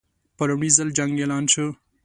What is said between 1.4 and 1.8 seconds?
شو.